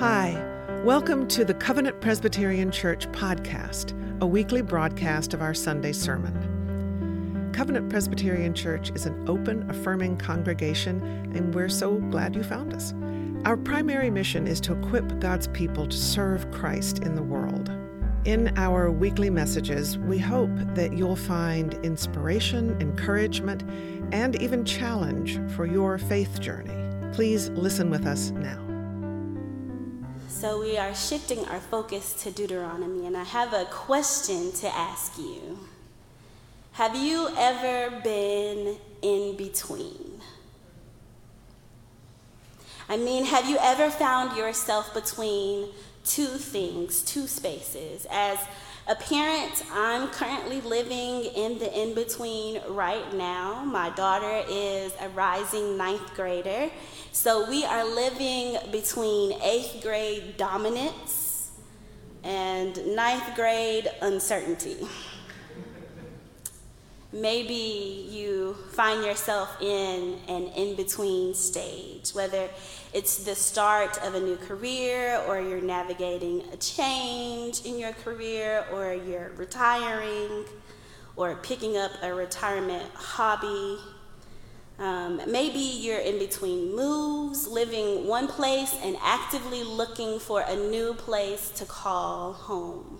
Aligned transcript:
Hi, 0.00 0.42
welcome 0.82 1.28
to 1.28 1.44
the 1.44 1.52
Covenant 1.52 2.00
Presbyterian 2.00 2.70
Church 2.70 3.06
podcast, 3.12 3.92
a 4.22 4.26
weekly 4.26 4.62
broadcast 4.62 5.34
of 5.34 5.42
our 5.42 5.52
Sunday 5.52 5.92
sermon. 5.92 7.52
Covenant 7.52 7.90
Presbyterian 7.90 8.54
Church 8.54 8.92
is 8.94 9.04
an 9.04 9.28
open, 9.28 9.68
affirming 9.68 10.16
congregation, 10.16 11.02
and 11.34 11.54
we're 11.54 11.68
so 11.68 11.96
glad 11.96 12.34
you 12.34 12.42
found 12.42 12.72
us. 12.72 12.94
Our 13.44 13.58
primary 13.58 14.08
mission 14.08 14.46
is 14.46 14.58
to 14.62 14.72
equip 14.72 15.20
God's 15.20 15.48
people 15.48 15.86
to 15.86 15.96
serve 15.98 16.50
Christ 16.50 17.00
in 17.00 17.14
the 17.14 17.22
world. 17.22 17.70
In 18.24 18.56
our 18.56 18.90
weekly 18.90 19.28
messages, 19.28 19.98
we 19.98 20.18
hope 20.18 20.56
that 20.74 20.94
you'll 20.94 21.14
find 21.14 21.74
inspiration, 21.84 22.74
encouragement, 22.80 23.64
and 24.12 24.40
even 24.40 24.64
challenge 24.64 25.38
for 25.54 25.66
your 25.66 25.98
faith 25.98 26.40
journey. 26.40 26.72
Please 27.12 27.50
listen 27.50 27.90
with 27.90 28.06
us 28.06 28.30
now. 28.30 28.69
So 30.40 30.58
we 30.58 30.78
are 30.78 30.94
shifting 30.94 31.44
our 31.48 31.60
focus 31.60 32.14
to 32.22 32.30
Deuteronomy, 32.30 33.04
and 33.04 33.14
I 33.14 33.24
have 33.24 33.52
a 33.52 33.66
question 33.66 34.52
to 34.52 34.68
ask 34.74 35.18
you. 35.18 35.58
Have 36.72 36.96
you 36.96 37.28
ever 37.36 38.00
been 38.00 38.78
in 39.02 39.36
between? 39.36 40.22
I 42.88 42.96
mean, 42.96 43.26
have 43.26 43.50
you 43.50 43.58
ever 43.60 43.90
found 43.90 44.34
yourself 44.34 44.94
between 44.94 45.68
two 46.06 46.38
things, 46.38 47.02
two 47.02 47.26
spaces? 47.26 48.06
As 48.10 48.38
a 48.90 48.94
parent, 48.96 49.62
I'm 49.72 50.08
currently 50.08 50.60
living 50.62 51.24
in 51.36 51.60
the 51.60 51.80
in 51.80 51.94
between 51.94 52.60
right 52.70 53.14
now. 53.14 53.64
My 53.64 53.90
daughter 53.90 54.42
is 54.50 54.92
a 55.00 55.08
rising 55.10 55.76
ninth 55.76 56.12
grader, 56.16 56.68
so 57.12 57.48
we 57.48 57.64
are 57.64 57.84
living 57.84 58.58
between 58.72 59.40
eighth 59.42 59.80
grade 59.80 60.36
dominance 60.36 61.52
and 62.24 62.84
ninth 62.96 63.36
grade 63.36 63.88
uncertainty. 64.02 64.78
Maybe 67.12 68.06
you 68.08 68.54
find 68.70 69.04
yourself 69.04 69.60
in 69.60 70.18
an 70.28 70.44
in 70.54 70.76
between 70.76 71.34
stage, 71.34 72.10
whether 72.10 72.48
it's 72.92 73.24
the 73.24 73.34
start 73.34 73.98
of 74.04 74.14
a 74.14 74.20
new 74.20 74.36
career, 74.36 75.22
or 75.26 75.40
you're 75.40 75.60
navigating 75.60 76.44
a 76.52 76.56
change 76.56 77.64
in 77.64 77.78
your 77.78 77.92
career, 77.92 78.64
or 78.72 78.94
you're 78.94 79.32
retiring, 79.36 80.44
or 81.16 81.34
picking 81.36 81.76
up 81.76 81.90
a 82.02 82.14
retirement 82.14 82.88
hobby 82.94 83.78
um, 84.80 85.20
maybe 85.26 85.58
you're 85.58 85.98
in 85.98 86.18
between 86.18 86.74
moves, 86.74 87.46
living 87.46 88.06
one 88.06 88.26
place 88.26 88.74
and 88.82 88.96
actively 89.02 89.62
looking 89.62 90.18
for 90.18 90.40
a 90.40 90.56
new 90.56 90.94
place 90.94 91.50
to 91.50 91.66
call 91.66 92.32
home. 92.32 92.98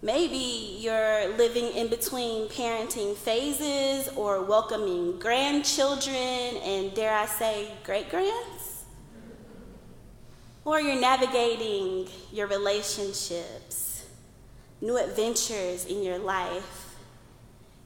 Maybe 0.00 0.76
you're 0.78 1.36
living 1.36 1.66
in 1.76 1.88
between 1.88 2.48
parenting 2.48 3.16
phases 3.16 4.08
or 4.16 4.42
welcoming 4.42 5.18
grandchildren 5.18 6.16
and, 6.16 6.94
dare 6.94 7.14
I 7.14 7.26
say, 7.26 7.72
great 7.84 8.08
grands. 8.10 8.84
Or 10.64 10.80
you're 10.80 11.00
navigating 11.00 12.08
your 12.32 12.46
relationships, 12.46 14.06
new 14.80 14.96
adventures 14.96 15.86
in 15.86 16.02
your 16.02 16.18
life 16.18 16.88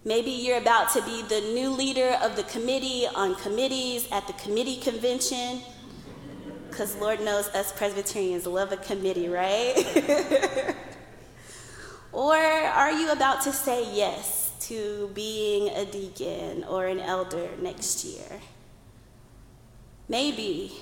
Maybe 0.04 0.32
you're 0.32 0.58
about 0.58 0.90
to 0.94 1.02
be 1.02 1.22
the 1.22 1.40
new 1.54 1.70
leader 1.70 2.18
of 2.22 2.34
the 2.34 2.42
committee 2.44 3.06
on 3.14 3.36
committees 3.36 4.08
at 4.10 4.26
the 4.26 4.32
committee 4.32 4.78
convention. 4.80 5.60
Because 6.68 6.96
Lord 6.96 7.20
knows 7.20 7.46
us 7.50 7.70
Presbyterians 7.70 8.44
love 8.44 8.72
a 8.72 8.78
committee, 8.78 9.28
right? 9.28 10.74
or 12.12 12.36
are 12.36 12.92
you 12.92 13.10
about 13.10 13.42
to 13.42 13.52
say 13.52 13.94
yes 13.94 14.52
to 14.60 15.10
being 15.14 15.70
a 15.70 15.84
deacon 15.84 16.64
or 16.64 16.86
an 16.86 17.00
elder 17.00 17.48
next 17.60 18.04
year? 18.04 18.40
Maybe 20.08 20.72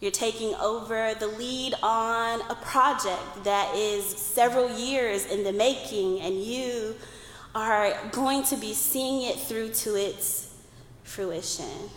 you're 0.00 0.10
taking 0.10 0.54
over 0.56 1.14
the 1.18 1.28
lead 1.28 1.74
on 1.82 2.40
a 2.50 2.54
project 2.56 3.44
that 3.44 3.74
is 3.74 4.04
several 4.04 4.68
years 4.78 5.26
in 5.26 5.44
the 5.44 5.52
making, 5.52 6.20
and 6.20 6.42
you 6.42 6.96
are 7.54 7.94
going 8.10 8.42
to 8.44 8.56
be 8.56 8.74
seeing 8.74 9.22
it 9.30 9.38
through 9.38 9.70
to 9.70 9.94
its 9.94 10.54
fruition. 11.04 11.88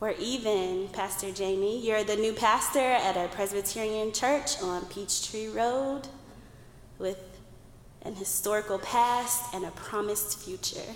Or 0.00 0.14
even, 0.18 0.88
Pastor 0.88 1.30
Jamie, 1.30 1.80
you're 1.80 2.02
the 2.02 2.16
new 2.16 2.32
pastor 2.32 2.80
at 2.80 3.16
a 3.16 3.28
Presbyterian 3.28 4.12
church 4.12 4.60
on 4.60 4.84
Peachtree 4.86 5.46
Road 5.46 6.08
with 7.02 7.22
an 8.00 8.14
historical 8.14 8.78
past 8.78 9.52
and 9.52 9.66
a 9.66 9.70
promised 9.72 10.38
future 10.38 10.94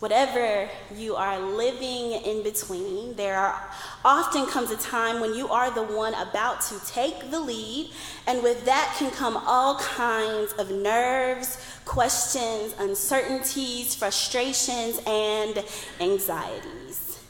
whatever 0.00 0.68
you 0.94 1.16
are 1.16 1.40
living 1.40 2.12
in 2.22 2.42
between, 2.42 3.14
there 3.16 3.36
are, 3.36 3.70
often 4.04 4.46
comes 4.46 4.70
a 4.70 4.76
time 4.76 5.20
when 5.20 5.34
you 5.34 5.48
are 5.48 5.70
the 5.70 5.82
one 5.82 6.12
about 6.14 6.60
to 6.60 6.78
take 6.86 7.30
the 7.30 7.40
lead, 7.40 7.90
and 8.26 8.42
with 8.42 8.64
that 8.66 8.94
can 8.98 9.10
come 9.10 9.36
all 9.46 9.78
kinds 9.78 10.52
of 10.54 10.70
nerves, 10.70 11.58
questions, 11.84 12.74
uncertainties, 12.78 13.94
frustrations, 13.94 15.00
and 15.06 15.64
anxieties. 16.00 17.24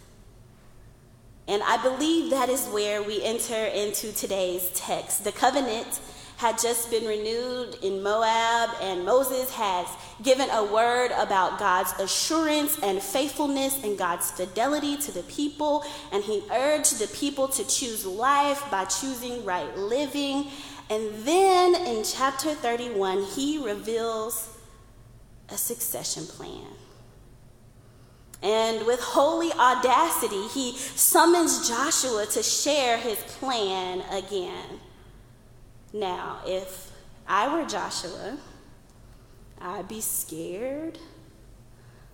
And 1.48 1.62
I 1.62 1.81
believe 1.81 2.31
that 2.31 2.48
is 2.48 2.66
where 2.66 3.00
we 3.00 3.22
enter 3.22 3.66
into 3.66 4.12
today's 4.12 4.72
text. 4.75 5.22
The 5.22 5.31
covenant 5.31 6.00
had 6.36 6.58
just 6.58 6.91
been 6.91 7.06
renewed 7.06 7.76
in 7.82 8.02
Moab, 8.02 8.70
and 8.82 9.04
Moses 9.04 9.50
has 9.52 9.86
given 10.22 10.48
a 10.50 10.64
word 10.64 11.10
about 11.12 11.58
God's 11.58 11.92
assurance 11.98 12.78
and 12.82 13.02
faithfulness 13.02 13.82
and 13.82 13.97
God's 13.97 14.30
fidelity 14.30 14.97
to 14.98 15.12
the 15.12 15.22
people. 15.22 15.84
And 16.12 16.22
he 16.22 16.42
urged 16.52 16.98
the 16.98 17.08
people 17.08 17.48
to 17.48 17.66
choose 17.66 18.04
life 18.04 18.62
by 18.70 18.84
choosing 18.84 19.44
right 19.44 19.76
living. 19.78 20.48
And 20.91 21.10
then 21.24 21.74
in 21.74 22.04
chapter 22.04 22.54
31, 22.54 23.24
he 23.34 23.58
reveals 23.58 24.56
a 25.48 25.56
succession 25.56 26.26
plan. 26.26 26.66
And 28.42 28.86
with 28.86 29.00
holy 29.00 29.50
audacity, 29.53 30.47
he 30.48 30.76
summons 30.76 31.68
Joshua 31.68 32.26
to 32.26 32.42
share 32.42 32.98
his 32.98 33.16
plan 33.38 34.03
again. 34.12 34.80
Now, 35.96 36.40
if 36.46 36.92
I 37.26 37.48
were 37.56 37.66
Joshua, 37.66 38.36
I'd 39.58 39.88
be 39.88 40.02
scared, 40.02 40.98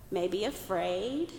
maybe 0.09 0.45
afraid. 0.45 1.33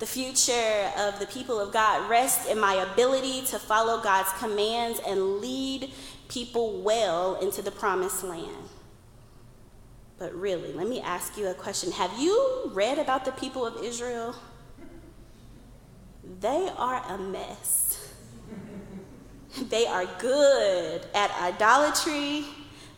The 0.00 0.06
future 0.06 0.90
of 0.98 1.18
the 1.18 1.26
people 1.26 1.58
of 1.58 1.72
God 1.72 2.10
rests 2.10 2.46
in 2.46 2.60
my 2.60 2.74
ability 2.74 3.40
to 3.46 3.58
follow 3.58 4.02
God's 4.02 4.30
commands 4.38 5.00
and 5.06 5.38
lead 5.38 5.90
people 6.28 6.82
well 6.82 7.36
into 7.36 7.62
the 7.62 7.70
promised 7.70 8.22
land. 8.22 8.68
But 10.18 10.34
really, 10.34 10.74
let 10.74 10.88
me 10.88 11.00
ask 11.00 11.38
you 11.38 11.46
a 11.46 11.54
question. 11.54 11.90
Have 11.92 12.18
you 12.18 12.70
read 12.74 12.98
about 12.98 13.24
the 13.24 13.32
people 13.32 13.64
of 13.64 13.82
Israel? 13.82 14.34
They 16.40 16.68
are 16.76 17.02
a 17.08 17.16
mess. 17.16 17.87
They 19.70 19.86
are 19.86 20.06
good 20.18 21.02
at 21.14 21.30
idolatry. 21.40 22.44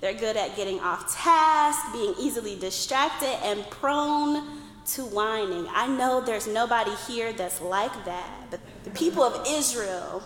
They're 0.00 0.14
good 0.14 0.36
at 0.36 0.56
getting 0.56 0.80
off 0.80 1.14
task, 1.14 1.92
being 1.92 2.14
easily 2.18 2.56
distracted, 2.56 3.36
and 3.44 3.68
prone 3.70 4.60
to 4.94 5.02
whining. 5.02 5.66
I 5.70 5.86
know 5.86 6.20
there's 6.20 6.46
nobody 6.46 6.94
here 7.06 7.32
that's 7.32 7.60
like 7.60 7.92
that, 8.06 8.30
but 8.50 8.60
the 8.84 8.90
people 8.90 9.22
of 9.22 9.46
Israel, 9.46 10.22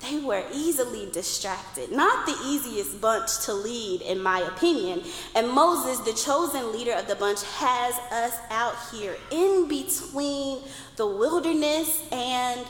they 0.00 0.18
were 0.18 0.44
easily 0.52 1.08
distracted. 1.12 1.92
Not 1.92 2.26
the 2.26 2.36
easiest 2.44 3.00
bunch 3.00 3.44
to 3.44 3.54
lead, 3.54 4.02
in 4.02 4.20
my 4.20 4.40
opinion. 4.40 5.02
And 5.36 5.48
Moses, 5.48 6.00
the 6.00 6.12
chosen 6.12 6.72
leader 6.72 6.92
of 6.92 7.06
the 7.06 7.14
bunch, 7.14 7.42
has 7.44 7.94
us 8.10 8.36
out 8.50 8.74
here 8.90 9.16
in 9.30 9.68
between 9.68 10.58
the 10.96 11.06
wilderness 11.06 12.02
and 12.10 12.66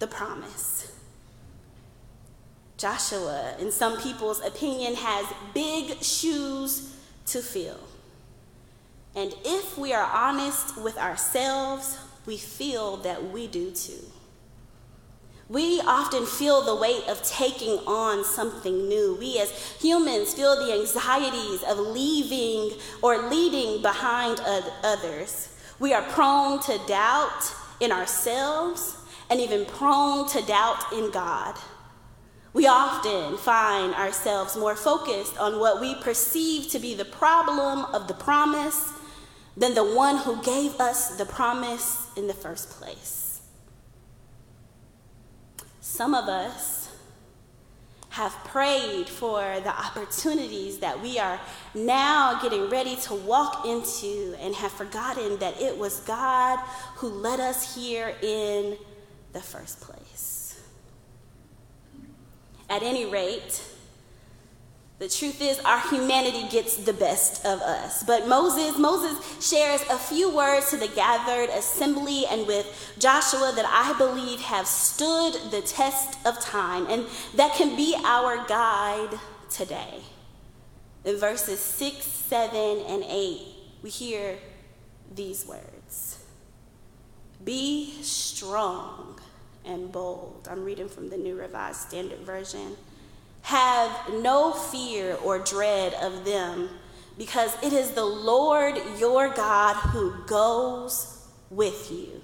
the 0.00 0.08
promise. 0.08 0.92
Joshua, 2.82 3.54
in 3.60 3.70
some 3.70 3.96
people's 4.00 4.44
opinion, 4.44 4.96
has 4.96 5.24
big 5.54 6.02
shoes 6.02 6.92
to 7.26 7.40
fill. 7.40 7.78
And 9.14 9.32
if 9.44 9.78
we 9.78 9.92
are 9.92 10.02
honest 10.02 10.76
with 10.76 10.98
ourselves, 10.98 11.96
we 12.26 12.36
feel 12.36 12.96
that 12.96 13.30
we 13.30 13.46
do 13.46 13.70
too. 13.70 14.02
We 15.48 15.80
often 15.82 16.26
feel 16.26 16.62
the 16.62 16.74
weight 16.74 17.04
of 17.06 17.22
taking 17.22 17.78
on 17.86 18.24
something 18.24 18.88
new. 18.88 19.14
We 19.16 19.38
as 19.38 19.52
humans 19.80 20.34
feel 20.34 20.56
the 20.56 20.72
anxieties 20.72 21.62
of 21.62 21.78
leaving 21.78 22.76
or 23.00 23.30
leading 23.30 23.80
behind 23.80 24.40
others. 24.82 25.54
We 25.78 25.94
are 25.94 26.02
prone 26.02 26.58
to 26.62 26.80
doubt 26.88 27.54
in 27.78 27.92
ourselves 27.92 28.96
and 29.30 29.38
even 29.38 29.66
prone 29.66 30.26
to 30.30 30.42
doubt 30.42 30.92
in 30.92 31.12
God. 31.12 31.56
We 32.62 32.68
often 32.68 33.38
find 33.38 33.92
ourselves 33.92 34.56
more 34.56 34.76
focused 34.76 35.36
on 35.36 35.58
what 35.58 35.80
we 35.80 35.96
perceive 35.96 36.70
to 36.70 36.78
be 36.78 36.94
the 36.94 37.04
problem 37.04 37.86
of 37.86 38.06
the 38.06 38.14
promise 38.14 38.92
than 39.56 39.74
the 39.74 39.82
one 39.82 40.18
who 40.18 40.40
gave 40.44 40.76
us 40.76 41.16
the 41.16 41.24
promise 41.24 42.06
in 42.16 42.28
the 42.28 42.34
first 42.34 42.70
place. 42.70 43.40
Some 45.80 46.14
of 46.14 46.28
us 46.28 46.94
have 48.10 48.32
prayed 48.44 49.08
for 49.08 49.40
the 49.64 49.76
opportunities 49.76 50.78
that 50.78 51.02
we 51.02 51.18
are 51.18 51.40
now 51.74 52.40
getting 52.40 52.70
ready 52.70 52.94
to 52.94 53.14
walk 53.14 53.66
into 53.66 54.36
and 54.38 54.54
have 54.54 54.70
forgotten 54.70 55.36
that 55.38 55.60
it 55.60 55.76
was 55.76 55.98
God 56.02 56.60
who 56.94 57.08
led 57.08 57.40
us 57.40 57.74
here 57.74 58.14
in 58.22 58.76
the 59.32 59.40
first 59.40 59.80
place. 59.80 60.01
At 62.72 62.82
any 62.82 63.04
rate, 63.04 63.62
the 64.98 65.06
truth 65.06 65.42
is, 65.42 65.58
our 65.58 65.78
humanity 65.90 66.48
gets 66.48 66.76
the 66.76 66.94
best 66.94 67.44
of 67.44 67.60
us. 67.60 68.02
But 68.02 68.26
Moses, 68.26 68.78
Moses 68.78 69.46
shares 69.46 69.82
a 69.90 69.98
few 69.98 70.34
words 70.34 70.70
to 70.70 70.78
the 70.78 70.88
gathered 70.88 71.50
assembly 71.50 72.24
and 72.30 72.46
with 72.46 72.94
Joshua 72.98 73.52
that 73.54 73.66
I 73.66 73.92
believe 73.98 74.40
have 74.40 74.66
stood 74.66 75.34
the 75.50 75.60
test 75.60 76.16
of 76.24 76.40
time 76.40 76.86
and 76.86 77.04
that 77.34 77.52
can 77.56 77.76
be 77.76 77.94
our 78.06 78.46
guide 78.46 79.18
today. 79.50 80.00
In 81.04 81.18
verses 81.18 81.60
6, 81.60 82.02
7, 82.02 82.56
and 82.88 83.04
8, 83.06 83.40
we 83.82 83.90
hear 83.90 84.38
these 85.14 85.44
words 85.44 86.24
Be 87.44 87.92
strong 88.00 89.18
and 89.64 89.92
bold. 89.92 90.48
I'm 90.50 90.64
reading 90.64 90.88
from 90.88 91.10
the 91.10 91.16
New 91.16 91.36
Revised 91.36 91.88
Standard 91.88 92.20
Version. 92.20 92.76
Have 93.42 93.90
no 94.12 94.52
fear 94.52 95.16
or 95.24 95.38
dread 95.38 95.94
of 95.94 96.24
them, 96.24 96.68
because 97.18 97.54
it 97.62 97.72
is 97.72 97.90
the 97.90 98.04
Lord 98.04 98.78
your 98.98 99.28
God 99.28 99.74
who 99.74 100.14
goes 100.26 101.26
with 101.50 101.90
you. 101.90 102.22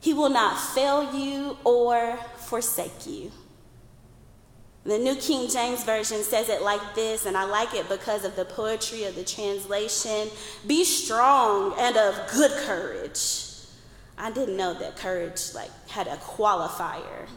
He 0.00 0.14
will 0.14 0.28
not 0.28 0.58
fail 0.58 1.14
you 1.14 1.56
or 1.64 2.16
forsake 2.36 3.06
you. 3.06 3.32
The 4.84 4.98
New 4.98 5.16
King 5.16 5.50
James 5.50 5.82
Version 5.82 6.22
says 6.22 6.48
it 6.48 6.62
like 6.62 6.94
this, 6.94 7.26
and 7.26 7.36
I 7.36 7.44
like 7.44 7.74
it 7.74 7.88
because 7.88 8.24
of 8.24 8.36
the 8.36 8.44
poetry 8.44 9.02
of 9.02 9.16
the 9.16 9.24
translation 9.24 10.28
Be 10.64 10.84
strong 10.84 11.74
and 11.76 11.96
of 11.96 12.14
good 12.32 12.52
courage. 12.64 13.45
I 14.18 14.30
didn't 14.30 14.56
know 14.56 14.74
that 14.74 14.96
courage 14.96 15.54
like 15.54 15.70
had 15.88 16.06
a 16.06 16.16
qualifier. 16.16 17.28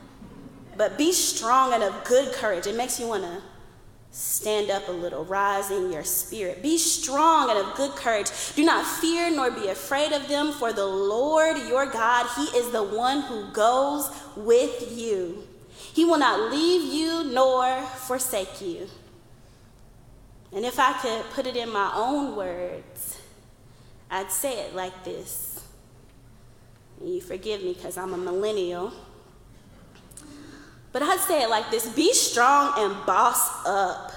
But 0.77 0.97
be 0.97 1.11
strong 1.11 1.73
and 1.73 1.83
of 1.83 2.03
good 2.05 2.33
courage. 2.33 2.65
It 2.65 2.75
makes 2.75 2.99
you 2.99 3.07
want 3.07 3.23
to 3.23 3.41
stand 4.11 4.71
up 4.71 4.87
a 4.87 4.91
little, 4.91 5.25
rise 5.25 5.71
in 5.71 5.91
your 5.91 6.03
spirit. 6.03 6.63
Be 6.63 6.77
strong 6.77 7.49
and 7.49 7.59
of 7.59 7.75
good 7.75 7.91
courage. 7.91 8.29
Do 8.55 8.63
not 8.63 8.85
fear 8.85 9.29
nor 9.29 9.51
be 9.51 9.67
afraid 9.67 10.13
of 10.13 10.27
them, 10.27 10.51
for 10.51 10.73
the 10.73 10.85
Lord 10.85 11.57
your 11.67 11.85
God, 11.85 12.27
He 12.35 12.57
is 12.57 12.71
the 12.71 12.83
one 12.83 13.21
who 13.21 13.51
goes 13.51 14.09
with 14.35 14.97
you. 14.97 15.47
He 15.93 16.05
will 16.05 16.17
not 16.17 16.51
leave 16.51 16.93
you 16.93 17.25
nor 17.25 17.81
forsake 17.81 18.61
you. 18.61 18.87
And 20.51 20.65
if 20.65 20.79
I 20.79 20.93
could 20.93 21.29
put 21.31 21.45
it 21.45 21.55
in 21.55 21.69
my 21.69 21.91
own 21.93 22.35
words, 22.35 23.19
I'd 24.09 24.31
say 24.31 24.61
it 24.65 24.75
like 24.75 25.03
this. 25.03 25.58
You 27.03 27.21
forgive 27.21 27.63
me 27.63 27.73
because 27.73 27.97
I'm 27.97 28.13
a 28.13 28.17
millennial. 28.17 28.91
But 30.91 31.03
I'd 31.03 31.19
say 31.19 31.43
it 31.43 31.49
like 31.49 31.69
this 31.71 31.87
be 31.89 32.13
strong 32.13 32.73
and 32.77 33.05
boss 33.05 33.65
up. 33.65 34.11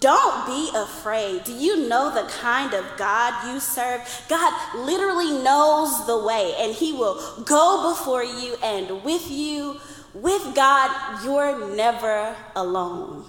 Don't 0.00 0.46
be 0.46 0.70
afraid. 0.74 1.44
Do 1.44 1.52
you 1.52 1.88
know 1.88 2.12
the 2.12 2.28
kind 2.28 2.74
of 2.74 2.84
God 2.96 3.52
you 3.52 3.60
serve? 3.60 4.00
God 4.28 4.52
literally 4.76 5.30
knows 5.42 6.06
the 6.06 6.18
way, 6.18 6.54
and 6.58 6.74
He 6.74 6.92
will 6.92 7.42
go 7.44 7.90
before 7.90 8.24
you 8.24 8.56
and 8.62 9.04
with 9.04 9.30
you. 9.30 9.80
With 10.14 10.54
God, 10.54 11.24
you're 11.24 11.74
never 11.74 12.36
alone. 12.54 13.24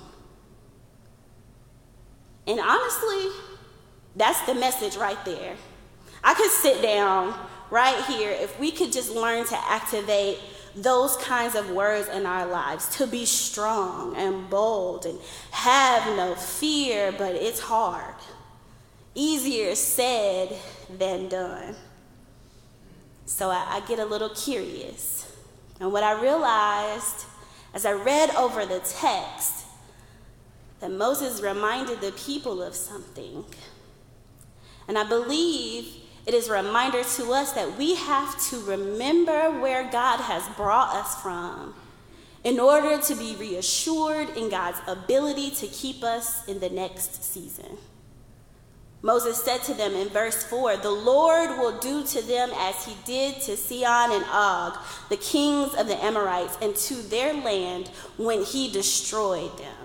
And 2.48 2.60
honestly, 2.60 3.28
that's 4.16 4.42
the 4.46 4.54
message 4.54 4.96
right 4.96 5.24
there. 5.26 5.56
I 6.26 6.34
could 6.34 6.50
sit 6.50 6.82
down 6.82 7.36
right 7.70 8.04
here 8.06 8.32
if 8.32 8.60
we 8.60 8.72
could 8.72 8.92
just 8.92 9.14
learn 9.14 9.46
to 9.46 9.72
activate 9.72 10.40
those 10.76 11.16
kinds 11.18 11.54
of 11.54 11.70
words 11.70 12.10
in 12.10 12.26
our 12.26 12.48
lives 12.48 12.98
to 12.98 13.06
be 13.06 13.26
strong 13.26 14.16
and 14.18 14.50
bold 14.50 15.06
and 15.06 15.20
have 15.52 16.18
no 16.18 16.34
fear, 16.34 17.14
but 17.16 17.36
it's 17.36 17.60
hard. 17.60 18.16
Easier 19.14 19.76
said 19.76 20.54
than 20.98 21.30
done. 21.30 21.76
So 23.28 23.52
I, 23.52 23.78
I 23.82 23.88
get 23.88 24.00
a 24.00 24.06
little 24.06 24.30
curious. 24.30 25.32
And 25.80 25.94
what 25.94 26.04
I 26.04 26.20
realized 26.20 27.26
as 27.76 27.86
I 27.86 27.92
read 27.92 28.34
over 28.36 28.66
the 28.66 28.80
text, 28.80 29.66
that 30.80 30.90
Moses 30.92 31.42
reminded 31.42 32.02
the 32.02 32.14
people 32.14 32.64
of 32.64 32.74
something. 32.74 33.46
And 34.88 34.98
I 34.98 35.04
believe 35.04 36.05
it 36.26 36.34
is 36.34 36.48
a 36.48 36.54
reminder 36.54 37.04
to 37.04 37.34
us 37.34 37.52
that 37.54 37.78
we 37.78 37.96
have 37.96 38.40
to 38.50 38.60
remember 38.62 39.52
where 39.60 39.84
God 39.92 40.20
has 40.22 40.48
brought 40.56 40.96
us 40.96 41.22
from 41.22 41.76
in 42.44 42.60
order 42.60 43.00
to 43.00 43.16
be 43.16 43.36
reassured 43.36 44.30
in 44.38 44.50
God's 44.50 44.80
ability 44.88 45.52
to 45.52 45.68
keep 45.68 46.04
us 46.04 46.48
in 46.48 46.60
the 46.60 46.70
next 46.70 47.24
season. 47.24 47.78
Moses 49.06 49.44
said 49.44 49.62
to 49.64 49.76
them 49.76 49.94
in 49.94 50.10
verse 50.10 50.44
4 50.46 50.78
The 50.78 50.90
Lord 50.90 51.60
will 51.60 51.78
do 51.80 52.04
to 52.06 52.22
them 52.24 52.50
as 52.56 52.86
he 52.86 52.96
did 53.06 53.40
to 53.42 53.56
Sihon 53.56 54.12
and 54.12 54.26
Og, 54.32 54.80
the 55.10 55.18
kings 55.18 55.76
of 55.76 55.88
the 55.88 56.04
Amorites, 56.04 56.58
and 56.60 56.76
to 56.76 56.96
their 56.96 57.34
land 57.34 57.90
when 58.18 58.44
he 58.44 58.72
destroyed 58.72 59.56
them. 59.60 59.85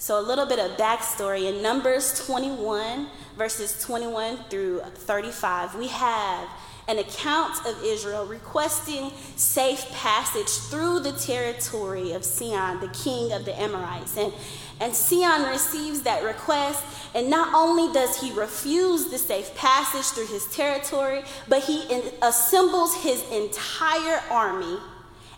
So, 0.00 0.20
a 0.20 0.22
little 0.22 0.46
bit 0.46 0.60
of 0.60 0.76
backstory 0.76 1.52
in 1.52 1.60
Numbers 1.60 2.24
21, 2.24 3.08
verses 3.36 3.82
21 3.82 4.36
through 4.48 4.78
35, 4.78 5.74
we 5.74 5.88
have 5.88 6.48
an 6.86 7.00
account 7.00 7.58
of 7.66 7.82
Israel 7.82 8.24
requesting 8.24 9.10
safe 9.34 9.90
passage 9.90 10.46
through 10.70 11.00
the 11.00 11.10
territory 11.10 12.12
of 12.12 12.24
Sihon, 12.24 12.78
the 12.78 12.86
king 12.90 13.32
of 13.32 13.44
the 13.44 13.60
Amorites. 13.60 14.16
And, 14.16 14.32
and 14.78 14.94
Sihon 14.94 15.50
receives 15.50 16.02
that 16.02 16.22
request, 16.22 16.84
and 17.16 17.28
not 17.28 17.52
only 17.52 17.92
does 17.92 18.20
he 18.20 18.32
refuse 18.32 19.06
the 19.06 19.18
safe 19.18 19.52
passage 19.56 20.04
through 20.14 20.28
his 20.28 20.46
territory, 20.54 21.24
but 21.48 21.64
he 21.64 21.82
in, 21.92 22.04
assembles 22.22 22.94
his 23.02 23.28
entire 23.32 24.22
army 24.30 24.78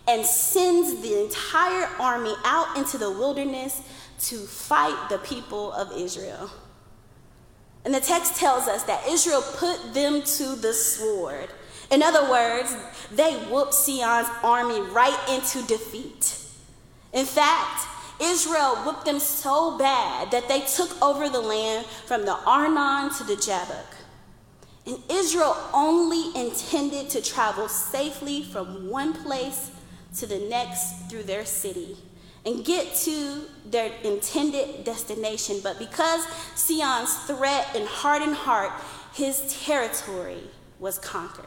and 0.07 0.27
sends 0.27 1.01
the 1.01 1.23
entire 1.23 1.89
army 1.99 2.35
out 2.45 2.77
into 2.77 2.99
the 2.99 3.11
wilderness 3.11 3.81
to 4.21 4.37
fight 4.39 5.09
the 5.09 5.19
people 5.19 5.73
of 5.73 5.93
Israel. 5.97 6.51
And 7.85 7.95
the 7.95 8.01
text 8.01 8.37
tells 8.37 8.69
us 8.69 8.83
that 8.85 9.07
Israel 9.09 9.43
put 9.43 9.95
them 9.95 10.23
to 10.23 10.55
the 10.55 10.75
sword. 10.75 11.49
In 11.91 12.03
other 12.03 12.31
words, 12.31 12.77
they 13.11 13.35
whooped 13.51 13.75
Sihon's 13.75 14.29
army 14.43 14.81
right 14.81 15.19
into 15.31 15.67
defeat. 15.67 16.39
In 17.13 17.25
fact, 17.25 17.89
Israel 18.23 18.77
whooped 18.77 19.07
them 19.07 19.19
so 19.19 19.79
bad 19.79 20.31
that 20.31 20.47
they 20.47 20.61
took 20.61 21.03
over 21.03 21.29
the 21.31 21.41
land 21.41 21.87
from 22.07 22.27
the 22.27 22.37
Arnon 22.47 23.13
to 23.15 23.25
the 23.25 23.37
Jabbok. 23.37 23.97
And 24.87 24.99
Israel 25.11 25.57
only 25.73 26.39
intended 26.39 27.09
to 27.11 27.23
travel 27.23 27.69
safely 27.69 28.43
from 28.43 28.91
one 28.91 29.15
place 29.15 29.71
to 30.19 30.27
the 30.27 30.39
next 30.39 31.09
through 31.09 31.23
their 31.23 31.47
city 31.47 31.97
and 32.47 32.65
get 32.65 32.95
to 32.95 33.43
their 33.67 33.93
intended 34.03 34.85
destination. 34.85 35.61
But 35.63 35.79
because 35.79 36.27
Sihon's 36.55 37.15
threat 37.27 37.69
and 37.75 37.87
hardened 37.87 38.35
heart, 38.35 38.73
his 39.13 39.57
territory 39.65 40.43
was 40.79 40.99
conquered. 40.99 41.47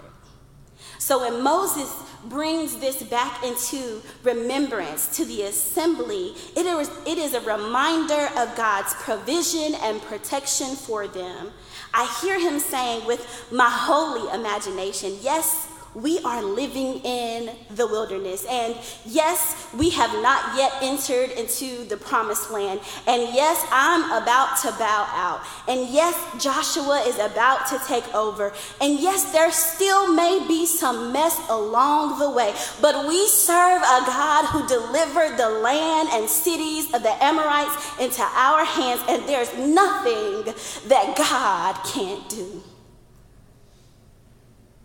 So 1.00 1.20
when 1.20 1.44
Moses 1.44 1.94
brings 2.26 2.78
this 2.78 3.04
back 3.04 3.44
into 3.44 4.02
remembrance 4.24 5.18
to 5.18 5.26
the 5.26 5.44
assembly, 5.44 6.34
it 6.56 6.66
is, 6.66 6.90
it 7.06 7.18
is 7.18 7.34
a 7.34 7.42
reminder 7.42 8.30
of 8.38 8.56
God's 8.56 8.94
provision 8.96 9.76
and 9.82 10.02
protection 10.04 10.76
for 10.76 11.08
them. 11.08 11.52
I 11.94 12.06
hear 12.22 12.40
him 12.40 12.60
saying 12.60 13.06
with 13.06 13.48
my 13.52 13.70
holy 13.70 14.34
imagination, 14.34 15.18
Yes, 15.22 15.68
we 15.96 16.20
are 16.20 16.42
living 16.42 17.00
in 17.04 17.56
the 17.76 17.86
wilderness. 17.86 18.46
And 18.50 18.76
yes, 19.06 19.68
we 19.78 19.90
have 19.92 20.12
not 20.22 20.58
yet 20.58 20.74
entered 20.82 21.32
into 21.32 21.84
the 21.86 21.98
promised 21.98 22.52
land. 22.52 22.80
And 23.08 23.22
yes, 23.34 23.66
I'm 23.72 24.24
about 24.24 24.58
to 24.62 24.72
bow 24.72 25.08
out. 25.12 25.42
And 25.68 25.90
yes, 25.90 26.16
Joshua 26.44 27.04
is 27.08 27.16
about 27.20 27.68
to 27.68 27.80
take 27.88 28.14
over. 28.16 28.54
And 28.82 29.00
yes, 29.00 29.32
there 29.32 29.52
still 29.52 30.14
may 30.14 30.46
be 30.48 30.66
some 30.66 31.12
mess 31.12 31.40
along 31.50 32.20
the 32.20 32.30
way. 32.30 32.54
But 32.82 33.08
we 33.08 33.28
serve 33.28 33.82
a 33.82 34.06
God 34.06 34.46
who 34.48 34.68
delivered 34.68 35.38
the 35.38 35.50
land 35.50 36.10
and 36.12 36.30
cities 36.30 36.94
of 36.94 37.04
the 37.04 37.24
Amorites 37.24 38.00
into 38.00 38.22
our 38.22 38.66
hands. 38.66 39.02
And 39.08 39.24
there's 39.28 39.54
nothing 39.58 40.54
that 40.88 41.16
God 41.16 41.76
can't 41.86 42.28
do. 42.30 42.64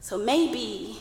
So 0.09 0.17
maybe, 0.17 0.97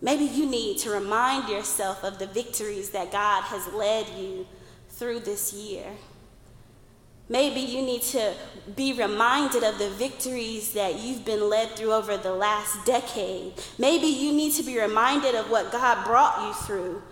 maybe 0.00 0.24
you 0.24 0.46
need 0.46 0.78
to 0.78 0.90
remind 0.90 1.50
yourself 1.50 2.02
of 2.02 2.18
the 2.18 2.26
victories 2.26 2.88
that 2.92 3.12
God 3.12 3.42
has 3.42 3.70
led 3.74 4.08
you 4.18 4.46
through 4.88 5.20
this 5.20 5.52
year. 5.52 5.84
Maybe 7.28 7.60
you 7.60 7.82
need 7.82 8.00
to 8.16 8.32
be 8.74 8.94
reminded 8.94 9.64
of 9.64 9.76
the 9.76 9.90
victories 9.90 10.72
that 10.72 10.98
you've 10.98 11.26
been 11.26 11.50
led 11.50 11.76
through 11.76 11.92
over 11.92 12.16
the 12.16 12.32
last 12.32 12.86
decade. 12.86 13.52
Maybe 13.76 14.06
you 14.06 14.32
need 14.32 14.54
to 14.54 14.62
be 14.62 14.80
reminded 14.80 15.34
of 15.34 15.50
what 15.50 15.70
God 15.70 16.06
brought 16.06 16.46
you 16.46 16.54
through 16.54 17.02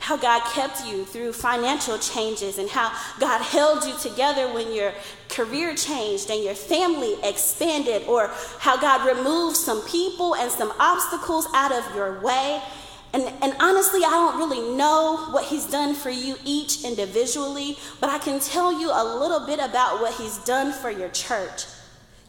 how 0.00 0.16
God 0.16 0.42
kept 0.52 0.84
you 0.86 1.04
through 1.04 1.32
financial 1.32 1.98
changes 1.98 2.58
and 2.58 2.68
how 2.68 2.90
God 3.20 3.42
held 3.42 3.84
you 3.84 3.94
together 3.98 4.52
when 4.52 4.72
your 4.74 4.92
career 5.28 5.74
changed 5.76 6.30
and 6.30 6.42
your 6.42 6.54
family 6.54 7.14
expanded, 7.22 8.02
or 8.08 8.30
how 8.58 8.76
God 8.76 9.06
removed 9.06 9.56
some 9.56 9.82
people 9.86 10.34
and 10.34 10.50
some 10.50 10.72
obstacles 10.80 11.46
out 11.54 11.70
of 11.70 11.94
your 11.94 12.20
way. 12.20 12.60
And, 13.12 13.24
and 13.42 13.54
honestly, 13.60 14.00
I 14.04 14.10
don't 14.10 14.38
really 14.38 14.76
know 14.76 15.28
what 15.30 15.44
He's 15.44 15.66
done 15.66 15.94
for 15.94 16.10
you 16.10 16.36
each 16.44 16.84
individually, 16.84 17.76
but 18.00 18.08
I 18.08 18.18
can 18.18 18.40
tell 18.40 18.72
you 18.72 18.90
a 18.90 19.18
little 19.18 19.46
bit 19.46 19.58
about 19.58 20.00
what 20.00 20.14
He's 20.14 20.38
done 20.38 20.72
for 20.72 20.90
your 20.90 21.10
church. 21.10 21.64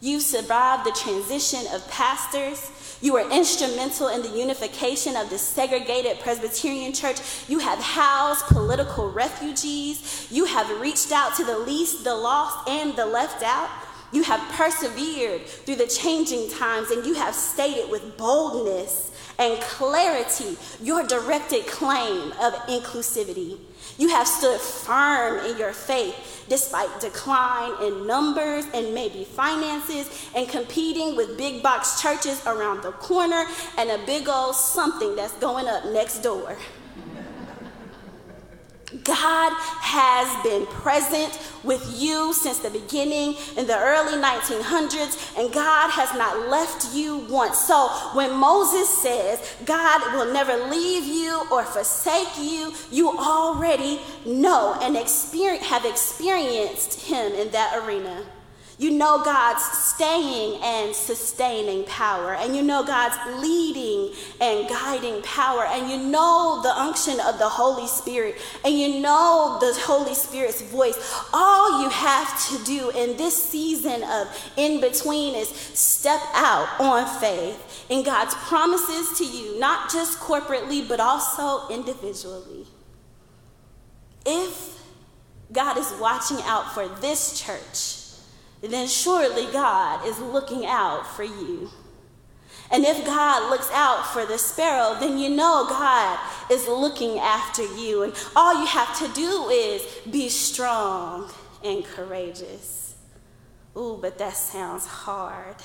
You've 0.02 0.24
survived 0.24 0.84
the 0.84 0.90
transition 0.90 1.64
of 1.72 1.88
pastors. 1.88 2.72
You 3.00 3.12
were 3.12 3.30
instrumental 3.30 4.08
in 4.08 4.22
the 4.22 4.36
unification 4.36 5.14
of 5.14 5.30
the 5.30 5.38
segregated 5.38 6.18
Presbyterian 6.18 6.92
church. 6.92 7.20
You 7.46 7.60
have 7.60 7.78
housed 7.78 8.46
political 8.46 9.12
refugees. 9.12 10.26
You 10.28 10.44
have 10.46 10.80
reached 10.80 11.12
out 11.12 11.36
to 11.36 11.44
the 11.44 11.56
least, 11.56 12.02
the 12.02 12.16
lost, 12.16 12.68
and 12.68 12.96
the 12.96 13.06
left 13.06 13.44
out. 13.44 13.70
You 14.10 14.24
have 14.24 14.40
persevered 14.56 15.46
through 15.46 15.76
the 15.76 15.86
changing 15.86 16.50
times, 16.50 16.90
and 16.90 17.06
you 17.06 17.14
have 17.14 17.36
stated 17.36 17.88
with 17.88 18.16
boldness 18.16 19.11
and 19.42 19.60
clarity 19.62 20.56
your 20.80 21.04
directed 21.04 21.66
claim 21.66 22.30
of 22.40 22.54
inclusivity. 22.68 23.58
You 23.98 24.08
have 24.10 24.28
stood 24.28 24.60
firm 24.60 25.44
in 25.44 25.58
your 25.58 25.72
faith 25.72 26.44
despite 26.48 26.88
decline 27.00 27.72
in 27.82 28.06
numbers 28.06 28.66
and 28.72 28.94
maybe 28.94 29.24
finances 29.24 30.28
and 30.36 30.48
competing 30.48 31.16
with 31.16 31.36
big 31.36 31.60
box 31.60 32.00
churches 32.00 32.40
around 32.46 32.82
the 32.82 32.92
corner 32.92 33.44
and 33.78 33.90
a 33.90 33.98
big 34.06 34.28
old 34.28 34.54
something 34.54 35.16
that's 35.16 35.36
going 35.38 35.66
up 35.66 35.86
next 35.86 36.18
door. 36.18 36.56
God 39.04 39.52
has 39.80 40.42
been 40.42 40.66
present 40.66 41.38
with 41.64 41.82
you 41.98 42.32
since 42.34 42.58
the 42.58 42.70
beginning 42.70 43.34
in 43.56 43.66
the 43.66 43.78
early 43.78 44.20
1900s, 44.22 45.38
and 45.38 45.52
God 45.52 45.90
has 45.90 46.12
not 46.14 46.48
left 46.48 46.94
you 46.94 47.18
once. 47.28 47.58
So 47.58 47.88
when 48.14 48.34
Moses 48.34 48.88
says 48.88 49.56
God 49.64 50.14
will 50.14 50.32
never 50.32 50.56
leave 50.68 51.04
you 51.04 51.42
or 51.50 51.64
forsake 51.64 52.38
you, 52.38 52.72
you 52.90 53.10
already 53.10 54.00
know 54.26 54.78
and 54.82 54.96
experience, 54.96 55.66
have 55.66 55.84
experienced 55.84 57.00
Him 57.00 57.32
in 57.32 57.50
that 57.52 57.82
arena. 57.84 58.24
You 58.82 58.90
know 58.90 59.22
God's 59.22 59.62
staying 59.62 60.60
and 60.60 60.92
sustaining 60.92 61.84
power, 61.84 62.34
and 62.34 62.56
you 62.56 62.62
know 62.62 62.82
God's 62.82 63.14
leading 63.40 64.12
and 64.40 64.68
guiding 64.68 65.22
power, 65.22 65.64
and 65.66 65.88
you 65.88 65.98
know 65.98 66.58
the 66.64 66.76
unction 66.76 67.20
of 67.20 67.38
the 67.38 67.48
Holy 67.48 67.86
Spirit, 67.86 68.38
and 68.64 68.74
you 68.76 68.98
know 68.98 69.58
the 69.60 69.72
Holy 69.82 70.16
Spirit's 70.16 70.62
voice. 70.62 70.96
All 71.32 71.84
you 71.84 71.90
have 71.90 72.48
to 72.48 72.64
do 72.64 72.90
in 72.90 73.16
this 73.16 73.40
season 73.40 74.02
of 74.02 74.52
in 74.56 74.80
between 74.80 75.36
is 75.36 75.48
step 75.48 76.20
out 76.34 76.68
on 76.80 77.06
faith 77.20 77.86
in 77.88 78.02
God's 78.02 78.34
promises 78.34 79.16
to 79.16 79.24
you, 79.24 79.60
not 79.60 79.92
just 79.92 80.18
corporately, 80.18 80.88
but 80.88 80.98
also 80.98 81.68
individually. 81.72 82.66
If 84.26 84.82
God 85.52 85.78
is 85.78 85.94
watching 86.00 86.38
out 86.46 86.74
for 86.74 86.88
this 86.88 87.40
church, 87.40 88.01
then 88.70 88.86
surely 88.86 89.50
God 89.52 90.06
is 90.06 90.18
looking 90.20 90.66
out 90.66 91.06
for 91.06 91.24
you. 91.24 91.70
And 92.70 92.84
if 92.84 93.04
God 93.04 93.50
looks 93.50 93.70
out 93.72 94.06
for 94.12 94.24
the 94.24 94.38
sparrow, 94.38 94.96
then 94.98 95.18
you 95.18 95.28
know 95.28 95.66
God 95.68 96.18
is 96.50 96.66
looking 96.66 97.18
after 97.18 97.62
you. 97.62 98.02
And 98.02 98.14
all 98.34 98.58
you 98.60 98.66
have 98.66 98.96
to 98.98 99.08
do 99.08 99.48
is 99.50 99.82
be 100.10 100.28
strong 100.28 101.30
and 101.62 101.84
courageous. 101.84 102.94
Ooh, 103.76 103.98
but 104.00 104.16
that 104.18 104.36
sounds 104.36 104.86
hard. 104.86 105.56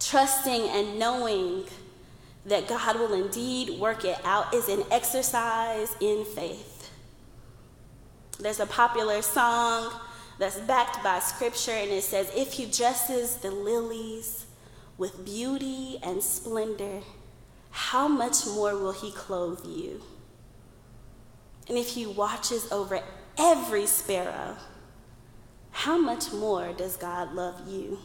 Trusting 0.00 0.62
and 0.68 0.98
knowing 0.98 1.64
that 2.46 2.66
God 2.66 2.98
will 2.98 3.12
indeed 3.12 3.78
work 3.78 4.04
it 4.04 4.18
out 4.24 4.54
is 4.54 4.68
an 4.68 4.82
exercise 4.90 5.94
in 6.00 6.24
faith. 6.24 6.90
There's 8.38 8.60
a 8.60 8.66
popular 8.66 9.22
song 9.22 9.92
that's 10.42 10.58
backed 10.58 11.04
by 11.04 11.20
scripture, 11.20 11.70
and 11.70 11.92
it 11.92 12.02
says, 12.02 12.28
If 12.34 12.54
he 12.54 12.66
dresses 12.66 13.36
the 13.36 13.52
lilies 13.52 14.46
with 14.98 15.24
beauty 15.24 16.00
and 16.02 16.20
splendor, 16.20 17.02
how 17.70 18.08
much 18.08 18.44
more 18.46 18.76
will 18.76 18.90
he 18.90 19.12
clothe 19.12 19.64
you? 19.64 20.02
And 21.68 21.78
if 21.78 21.90
he 21.90 22.06
watches 22.06 22.72
over 22.72 23.00
every 23.38 23.86
sparrow, 23.86 24.56
how 25.70 25.96
much 25.96 26.32
more 26.32 26.72
does 26.72 26.96
God 26.96 27.34
love 27.34 27.68
you? 27.68 28.00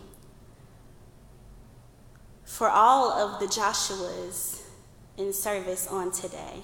For 2.45 2.69
all 2.69 3.11
of 3.11 3.39
the 3.39 3.47
Joshuas 3.47 4.61
in 5.17 5.33
service 5.33 5.87
on 5.87 6.11
today, 6.11 6.61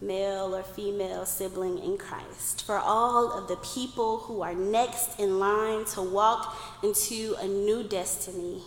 male 0.00 0.54
or 0.54 0.62
female 0.62 1.26
sibling 1.26 1.78
in 1.78 1.98
Christ, 1.98 2.64
for 2.64 2.78
all 2.78 3.32
of 3.32 3.48
the 3.48 3.56
people 3.56 4.18
who 4.18 4.42
are 4.42 4.54
next 4.54 5.18
in 5.18 5.38
line 5.38 5.84
to 5.86 6.02
walk 6.02 6.56
into 6.82 7.34
a 7.40 7.46
new 7.46 7.82
destiny, 7.82 8.62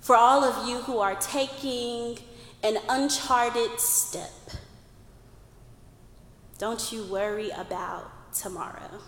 for 0.00 0.16
all 0.16 0.44
of 0.44 0.68
you 0.68 0.78
who 0.78 0.98
are 0.98 1.14
taking 1.14 2.18
an 2.62 2.78
uncharted 2.88 3.78
step. 3.78 4.30
Don't 6.58 6.92
you 6.92 7.04
worry 7.04 7.50
about 7.50 8.34
tomorrow. 8.34 9.00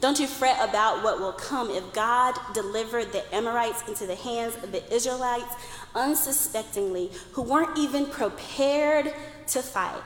Don't 0.00 0.18
you 0.18 0.26
fret 0.26 0.56
about 0.68 1.02
what 1.02 1.20
will 1.20 1.32
come 1.32 1.70
if 1.70 1.92
God 1.92 2.34
delivered 2.52 3.12
the 3.12 3.34
Amorites 3.34 3.86
into 3.88 4.06
the 4.06 4.14
hands 4.14 4.56
of 4.56 4.72
the 4.72 4.92
Israelites 4.92 5.54
unsuspectingly, 5.94 7.10
who 7.32 7.42
weren't 7.42 7.78
even 7.78 8.06
prepared 8.06 9.14
to 9.48 9.62
fight. 9.62 10.02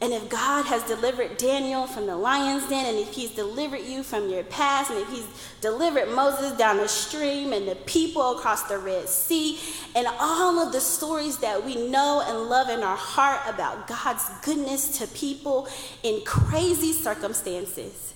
And 0.00 0.12
if 0.12 0.28
God 0.28 0.64
has 0.66 0.84
delivered 0.84 1.38
Daniel 1.38 1.88
from 1.88 2.06
the 2.06 2.16
lion's 2.16 2.68
den, 2.68 2.86
and 2.86 2.98
if 2.98 3.12
he's 3.14 3.32
delivered 3.32 3.80
you 3.80 4.04
from 4.04 4.28
your 4.28 4.44
past, 4.44 4.90
and 4.90 5.00
if 5.00 5.08
he's 5.08 5.26
delivered 5.60 6.14
Moses 6.14 6.56
down 6.56 6.76
the 6.76 6.86
stream 6.86 7.52
and 7.52 7.66
the 7.66 7.74
people 7.74 8.38
across 8.38 8.62
the 8.64 8.78
Red 8.78 9.08
Sea, 9.08 9.58
and 9.96 10.06
all 10.20 10.60
of 10.60 10.72
the 10.72 10.80
stories 10.80 11.38
that 11.38 11.64
we 11.64 11.88
know 11.88 12.22
and 12.24 12.48
love 12.48 12.68
in 12.68 12.84
our 12.84 12.96
heart 12.96 13.40
about 13.52 13.88
God's 13.88 14.24
goodness 14.44 14.98
to 14.98 15.08
people 15.08 15.68
in 16.04 16.20
crazy 16.24 16.92
circumstances, 16.92 18.14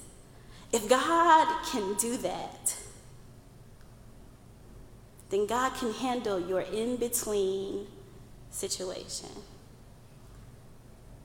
if 0.71 0.89
God 0.89 1.67
can 1.67 1.95
do 1.95 2.17
that, 2.19 2.77
then 5.31 5.47
God 5.47 5.75
can 5.75 5.93
handle 5.95 6.39
your 6.39 6.61
in 6.61 6.97
between 6.97 7.89
situation. 8.51 9.31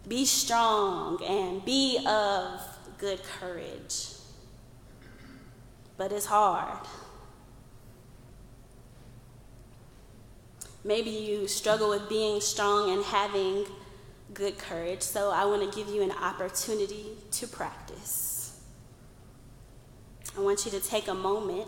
Be 0.08 0.26
strong 0.26 1.22
and 1.24 1.64
be 1.66 2.00
of 2.08 2.62
good 2.98 3.22
courage. 3.24 4.10
But 5.98 6.12
it's 6.12 6.28
hard. 6.28 6.88
Maybe 10.84 11.10
you 11.10 11.48
struggle 11.48 11.90
with 11.90 12.08
being 12.08 12.40
strong 12.40 12.92
and 12.92 13.04
having 13.04 13.66
good 14.34 14.58
courage, 14.58 15.02
so 15.02 15.32
I 15.32 15.46
want 15.46 15.70
to 15.70 15.78
give 15.78 15.94
you 15.94 16.02
an 16.02 16.12
opportunity 16.12 17.18
to 17.32 17.48
practice. 17.48 18.62
I 20.38 20.42
want 20.42 20.66
you 20.66 20.72
to 20.72 20.80
take 20.80 21.08
a 21.08 21.14
moment 21.14 21.68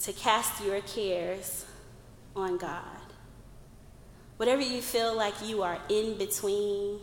to 0.00 0.12
cast 0.12 0.62
your 0.62 0.80
cares 0.80 1.64
on 2.34 2.58
God. 2.58 2.95
Whatever 4.36 4.62
you 4.62 4.82
feel 4.82 5.16
like 5.16 5.34
you 5.44 5.62
are 5.62 5.78
in 5.88 6.18
between, 6.18 6.98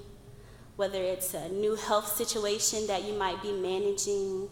whether 0.75 1.01
it's 1.01 1.33
a 1.33 1.49
new 1.49 1.75
health 1.75 2.15
situation 2.15 2.87
that 2.87 3.03
you 3.03 3.13
might 3.13 3.41
be 3.41 3.51
managing, 3.51 4.49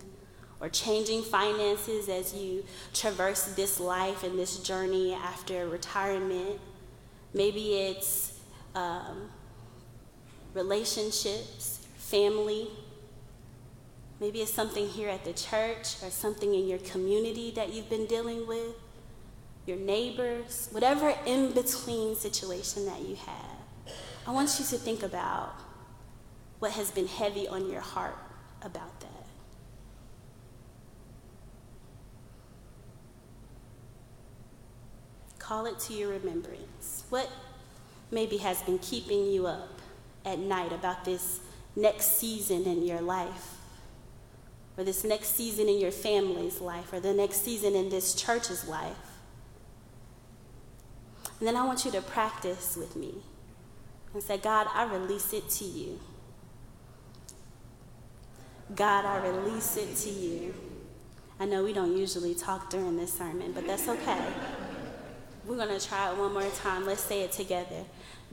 or 0.61 0.69
changing 0.69 1.23
finances 1.23 2.07
as 2.07 2.35
you 2.35 2.63
traverse 2.93 3.43
this 3.55 3.79
life 3.79 4.23
and 4.23 4.37
this 4.37 4.59
journey 4.59 5.11
after 5.13 5.67
retirement. 5.67 6.59
Maybe 7.33 7.73
it's 7.73 8.39
um, 8.75 9.29
relationships, 10.53 11.85
family. 11.97 12.67
Maybe 14.19 14.41
it's 14.41 14.53
something 14.53 14.87
here 14.87 15.09
at 15.09 15.25
the 15.25 15.33
church 15.33 15.95
or 16.03 16.11
something 16.11 16.53
in 16.53 16.67
your 16.67 16.77
community 16.79 17.51
that 17.55 17.73
you've 17.73 17.89
been 17.89 18.05
dealing 18.05 18.45
with, 18.47 18.75
your 19.65 19.77
neighbors, 19.77 20.69
whatever 20.71 21.13
in 21.25 21.51
between 21.51 22.15
situation 22.15 22.85
that 22.85 23.01
you 23.01 23.15
have. 23.15 23.95
I 24.27 24.31
want 24.31 24.59
you 24.59 24.65
to 24.65 24.77
think 24.77 25.03
about 25.03 25.53
what 26.59 26.71
has 26.71 26.91
been 26.91 27.07
heavy 27.07 27.47
on 27.47 27.69
your 27.69 27.81
heart 27.81 28.17
about 28.61 28.99
that. 28.99 29.07
Call 35.39 35.65
it 35.65 35.79
to 35.79 35.93
your 35.93 36.09
remembrance. 36.09 37.03
What 37.09 37.29
maybe 38.09 38.37
has 38.37 38.61
been 38.61 38.79
keeping 38.79 39.25
you 39.25 39.47
up 39.47 39.81
at 40.23 40.39
night 40.39 40.71
about 40.71 41.03
this 41.03 41.39
next 41.75 42.17
season 42.19 42.63
in 42.63 42.85
your 42.85 43.01
life, 43.01 43.55
or 44.77 44.83
this 44.83 45.03
next 45.03 45.35
season 45.35 45.67
in 45.67 45.79
your 45.79 45.91
family's 45.91 46.61
life, 46.61 46.93
or 46.93 46.99
the 46.99 47.13
next 47.13 47.43
season 47.43 47.75
in 47.75 47.89
this 47.89 48.13
church's 48.13 48.67
life? 48.67 49.10
And 51.41 51.47
then 51.47 51.55
I 51.55 51.65
want 51.65 51.85
you 51.85 51.91
to 51.93 52.01
practice 52.03 52.77
with 52.77 52.95
me 52.95 53.15
and 54.13 54.21
say, 54.21 54.37
God, 54.37 54.67
I 54.75 54.83
release 54.83 55.33
it 55.33 55.49
to 55.49 55.65
you. 55.65 55.99
God, 58.75 59.05
I 59.05 59.27
release 59.27 59.75
it 59.75 59.95
to 59.95 60.09
you. 60.11 60.53
I 61.39 61.45
know 61.45 61.63
we 61.63 61.73
don't 61.73 61.97
usually 61.97 62.35
talk 62.35 62.69
during 62.69 62.95
this 62.95 63.13
sermon, 63.13 63.53
but 63.53 63.65
that's 63.65 63.87
okay. 63.89 64.23
We're 65.47 65.55
going 65.55 65.79
to 65.79 65.83
try 65.83 66.11
it 66.11 66.17
one 66.19 66.31
more 66.31 66.47
time. 66.57 66.85
Let's 66.85 67.01
say 67.01 67.23
it 67.23 67.31
together. 67.31 67.85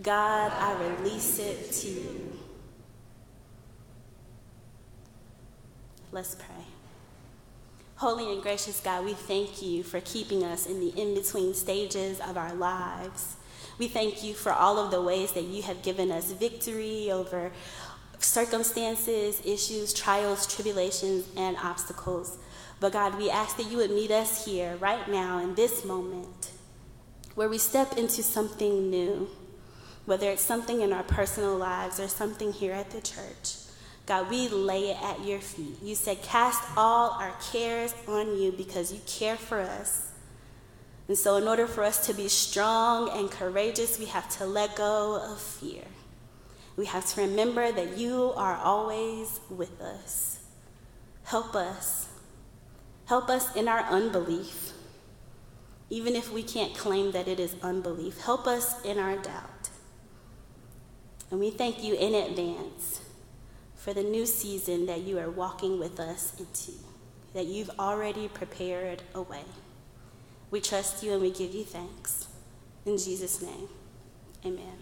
God, 0.02 0.52
I 0.52 0.74
release 0.98 1.38
it 1.38 1.72
to 1.72 1.88
you. 1.88 2.38
Let's 6.12 6.34
pray. 6.34 6.66
Holy 7.98 8.32
and 8.32 8.40
gracious 8.40 8.78
God, 8.78 9.04
we 9.04 9.12
thank 9.12 9.60
you 9.60 9.82
for 9.82 9.98
keeping 10.00 10.44
us 10.44 10.66
in 10.66 10.78
the 10.78 10.90
in 10.90 11.14
between 11.14 11.52
stages 11.52 12.20
of 12.20 12.36
our 12.36 12.54
lives. 12.54 13.34
We 13.76 13.88
thank 13.88 14.22
you 14.22 14.34
for 14.34 14.52
all 14.52 14.78
of 14.78 14.92
the 14.92 15.02
ways 15.02 15.32
that 15.32 15.42
you 15.42 15.62
have 15.62 15.82
given 15.82 16.12
us 16.12 16.30
victory 16.30 17.10
over 17.10 17.50
circumstances, 18.20 19.42
issues, 19.44 19.92
trials, 19.92 20.46
tribulations, 20.46 21.26
and 21.36 21.56
obstacles. 21.56 22.38
But 22.78 22.92
God, 22.92 23.18
we 23.18 23.30
ask 23.30 23.56
that 23.56 23.68
you 23.68 23.78
would 23.78 23.90
meet 23.90 24.12
us 24.12 24.44
here 24.44 24.76
right 24.76 25.10
now 25.10 25.40
in 25.40 25.56
this 25.56 25.84
moment 25.84 26.52
where 27.34 27.48
we 27.48 27.58
step 27.58 27.98
into 27.98 28.22
something 28.22 28.88
new, 28.90 29.28
whether 30.06 30.30
it's 30.30 30.42
something 30.42 30.82
in 30.82 30.92
our 30.92 31.02
personal 31.02 31.56
lives 31.56 31.98
or 31.98 32.06
something 32.06 32.52
here 32.52 32.74
at 32.74 32.92
the 32.92 33.00
church. 33.00 33.67
God, 34.08 34.30
we 34.30 34.48
lay 34.48 34.90
it 34.90 35.02
at 35.02 35.22
your 35.22 35.38
feet. 35.38 35.76
You 35.82 35.94
said, 35.94 36.22
Cast 36.22 36.62
all 36.78 37.10
our 37.10 37.34
cares 37.52 37.94
on 38.08 38.40
you 38.40 38.52
because 38.52 38.90
you 38.90 39.00
care 39.06 39.36
for 39.36 39.60
us. 39.60 40.10
And 41.08 41.16
so, 41.16 41.36
in 41.36 41.46
order 41.46 41.66
for 41.66 41.84
us 41.84 42.06
to 42.06 42.14
be 42.14 42.28
strong 42.28 43.10
and 43.10 43.30
courageous, 43.30 43.98
we 43.98 44.06
have 44.06 44.26
to 44.38 44.46
let 44.46 44.76
go 44.76 45.20
of 45.22 45.38
fear. 45.38 45.84
We 46.76 46.86
have 46.86 47.04
to 47.12 47.20
remember 47.20 47.70
that 47.70 47.98
you 47.98 48.32
are 48.34 48.56
always 48.56 49.40
with 49.50 49.78
us. 49.82 50.40
Help 51.24 51.54
us. 51.54 52.08
Help 53.04 53.28
us 53.28 53.54
in 53.54 53.68
our 53.68 53.80
unbelief 53.80 54.72
even 55.90 56.14
if 56.14 56.32
we 56.32 56.42
can't 56.42 56.74
claim 56.74 57.12
that 57.12 57.28
it 57.28 57.40
is 57.40 57.56
unbelief. 57.62 58.20
Help 58.20 58.46
us 58.46 58.84
in 58.84 58.98
our 58.98 59.16
doubt. 59.16 59.70
And 61.30 61.40
we 61.40 61.50
thank 61.50 61.82
you 61.82 61.94
in 61.94 62.14
advance 62.14 63.00
for 63.78 63.94
the 63.94 64.02
new 64.02 64.26
season 64.26 64.84
that 64.86 65.02
you 65.02 65.18
are 65.18 65.30
walking 65.30 65.78
with 65.78 66.00
us 66.00 66.34
into, 66.38 66.72
that 67.32 67.46
you've 67.46 67.70
already 67.78 68.28
prepared 68.28 69.02
a 69.14 69.22
way. 69.22 69.44
We 70.50 70.60
trust 70.60 71.02
you 71.02 71.12
and 71.12 71.22
we 71.22 71.30
give 71.30 71.54
you 71.54 71.64
thanks. 71.64 72.26
In 72.84 72.98
Jesus' 72.98 73.40
name, 73.40 73.68
amen. 74.44 74.76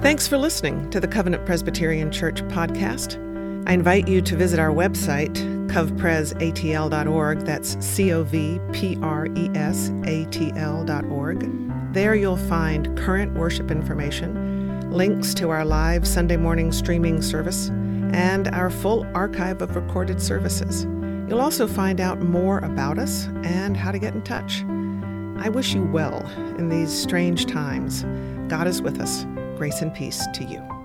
Thanks 0.00 0.28
for 0.28 0.38
listening 0.38 0.88
to 0.90 1.00
the 1.00 1.08
Covenant 1.08 1.44
Presbyterian 1.44 2.12
Church 2.12 2.42
podcast. 2.44 3.20
I 3.68 3.72
invite 3.72 4.06
you 4.06 4.22
to 4.22 4.36
visit 4.36 4.60
our 4.60 4.70
website, 4.70 5.34
covpresatl.org. 5.68 7.40
That's 7.40 7.84
C 7.84 8.12
O 8.12 8.22
V 8.22 8.60
P 8.72 8.96
R 9.02 9.26
E 9.34 9.50
S 9.56 9.90
A 10.04 10.24
T 10.26 10.52
L.org. 10.54 11.92
There 11.92 12.14
you'll 12.14 12.36
find 12.36 12.96
current 12.96 13.34
worship 13.34 13.72
information, 13.72 14.45
links 14.96 15.34
to 15.34 15.50
our 15.50 15.62
live 15.62 16.08
Sunday 16.08 16.38
morning 16.38 16.72
streaming 16.72 17.20
service, 17.20 17.68
and 18.14 18.48
our 18.48 18.70
full 18.70 19.06
archive 19.14 19.60
of 19.60 19.76
recorded 19.76 20.22
services. 20.22 20.84
You'll 21.28 21.42
also 21.42 21.66
find 21.66 22.00
out 22.00 22.22
more 22.22 22.60
about 22.60 22.98
us 22.98 23.26
and 23.44 23.76
how 23.76 23.92
to 23.92 23.98
get 23.98 24.14
in 24.14 24.22
touch. 24.22 24.64
I 25.38 25.50
wish 25.50 25.74
you 25.74 25.84
well 25.84 26.26
in 26.56 26.70
these 26.70 26.90
strange 26.90 27.44
times. 27.44 28.04
God 28.48 28.66
is 28.66 28.80
with 28.80 28.98
us. 28.98 29.26
Grace 29.58 29.82
and 29.82 29.92
peace 29.92 30.26
to 30.32 30.44
you. 30.44 30.75